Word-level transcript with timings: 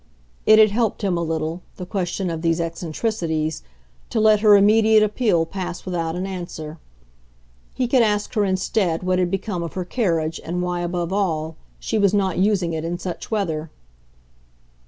It 0.47 0.57
had 0.57 0.71
helped 0.71 1.03
him 1.03 1.15
a 1.15 1.21
little, 1.21 1.61
the 1.75 1.85
question 1.85 2.31
of 2.31 2.41
these 2.41 2.59
eccentricities, 2.59 3.61
to 4.09 4.19
let 4.19 4.39
her 4.39 4.55
immediate 4.57 5.03
appeal 5.03 5.45
pass 5.45 5.85
without 5.85 6.15
an 6.15 6.25
answer. 6.25 6.79
He 7.75 7.87
could 7.87 8.01
ask 8.01 8.33
her 8.33 8.43
instead 8.43 9.03
what 9.03 9.19
had 9.19 9.29
become 9.29 9.61
of 9.61 9.73
her 9.73 9.85
carriage 9.85 10.41
and 10.43 10.63
why, 10.63 10.79
above 10.79 11.13
all, 11.13 11.55
she 11.77 11.99
was 11.99 12.15
not 12.15 12.39
using 12.39 12.73
it 12.73 12.83
in 12.83 12.97
such 12.97 13.29
weather. 13.29 13.69